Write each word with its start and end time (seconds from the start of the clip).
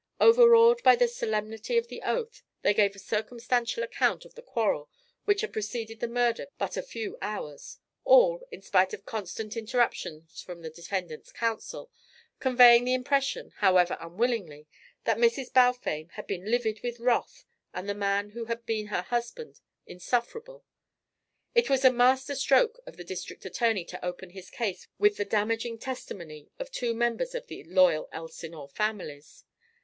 Overawed 0.19 0.81
by 0.81 0.95
the 0.95 1.07
solemnity 1.07 1.77
of 1.77 1.87
the 1.87 2.01
oath, 2.01 2.41
they 2.63 2.73
gave 2.73 2.95
a 2.95 2.97
circumstantial 2.97 3.83
account 3.83 4.25
of 4.25 4.33
the 4.33 4.41
quarrel 4.41 4.89
which 5.25 5.41
had 5.41 5.53
preceded 5.53 5.99
the 5.99 6.07
murder 6.07 6.47
but 6.57 6.75
a 6.75 6.81
few 6.81 7.19
hours 7.21 7.77
all, 8.03 8.41
in 8.51 8.63
spite 8.63 8.93
of 8.95 9.05
constant 9.05 9.55
interruptions 9.55 10.41
from 10.41 10.63
the 10.63 10.71
defendant's 10.71 11.31
counsel, 11.31 11.91
conveying 12.39 12.83
the 12.83 12.95
impression, 12.95 13.51
however 13.57 13.95
unwillingly, 13.99 14.65
that 15.03 15.19
Mrs. 15.19 15.53
Balfame 15.53 16.09
had 16.13 16.25
been 16.25 16.49
livid 16.49 16.81
with 16.81 16.99
wrath 16.99 17.45
and 17.71 17.87
the 17.87 17.93
man 17.93 18.31
who 18.31 18.45
had 18.45 18.65
been 18.65 18.87
her 18.87 19.03
husband 19.03 19.59
insufferable. 19.85 20.65
It 21.53 21.69
was 21.69 21.85
a 21.85 21.93
master 21.93 22.33
stroke 22.33 22.79
of 22.87 22.97
the 22.97 23.03
district 23.03 23.45
attorney 23.45 23.85
to 23.85 24.03
open 24.03 24.31
his 24.31 24.49
case 24.49 24.87
with 24.97 25.17
the 25.17 25.25
damaging 25.25 25.77
testimony 25.77 26.49
of 26.57 26.71
two 26.71 26.95
members 26.95 27.35
of 27.35 27.45
the 27.45 27.63
loyal 27.65 28.09
Elsinore 28.11 28.69
families. 28.69 29.43